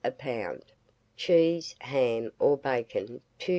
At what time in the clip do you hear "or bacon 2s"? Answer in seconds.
2.39-3.49